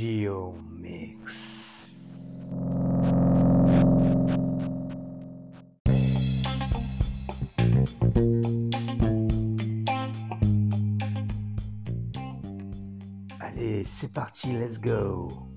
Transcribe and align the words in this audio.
radio. 0.00 0.54
Allez, 13.40 13.84
c'est 13.84 14.12
parti, 14.12 14.52
let's 14.52 14.78
go. 14.80 15.49